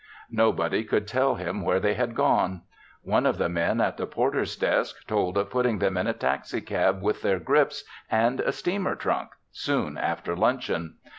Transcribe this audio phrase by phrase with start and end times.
[0.31, 2.63] Nobody could tell him where they had gone.
[3.03, 7.03] One of the men at the porter's desk told of putting them in a taxicab
[7.03, 10.95] with their grips and a steamer trunk soon after luncheon.